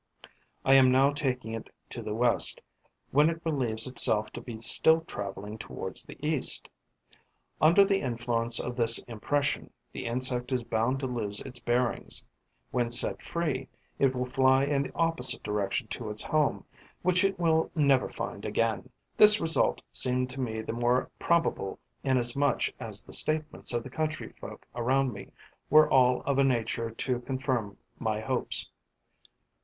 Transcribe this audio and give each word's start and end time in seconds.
I 0.65 0.73
am 0.73 0.91
now 0.91 1.11
taking 1.13 1.53
it 1.53 1.69
to 1.91 2.01
the 2.01 2.15
west, 2.15 2.59
when 3.11 3.29
it 3.29 3.43
believes 3.43 3.85
itself 3.85 4.31
to 4.31 4.41
be 4.41 4.59
still 4.59 5.01
travelling 5.01 5.59
towards 5.59 6.05
the 6.05 6.17
east. 6.27 6.67
Under 7.61 7.85
the 7.85 8.01
influence 8.01 8.59
of 8.59 8.75
this 8.75 8.97
impression; 9.07 9.69
the 9.91 10.07
insect 10.07 10.51
is 10.51 10.63
bound 10.63 10.99
to 11.01 11.05
lose 11.05 11.41
its 11.41 11.59
bearings. 11.59 12.25
When 12.71 12.89
set 12.89 13.21
free, 13.21 13.67
it 13.99 14.15
will 14.15 14.25
fly 14.25 14.63
in 14.63 14.81
the 14.81 14.93
opposite 14.95 15.43
direction 15.43 15.85
to 15.89 16.09
its 16.09 16.23
home, 16.23 16.65
which 17.03 17.23
it 17.23 17.37
will 17.39 17.69
never 17.75 18.09
find 18.09 18.43
again. 18.43 18.89
This 19.17 19.39
result 19.39 19.83
seemed 19.91 20.31
to 20.31 20.41
me 20.41 20.61
the 20.63 20.73
more 20.73 21.11
probable 21.19 21.77
inasmuch 22.03 22.69
as 22.79 23.05
the 23.05 23.13
statements 23.13 23.71
of 23.71 23.83
the 23.83 23.91
country 23.91 24.29
folk 24.29 24.65
around 24.73 25.13
me 25.13 25.31
were 25.69 25.87
all 25.87 26.21
of 26.23 26.39
a 26.39 26.43
nature 26.43 26.89
to 26.89 27.19
confirm 27.19 27.77
my 27.99 28.19
hopes. 28.19 28.67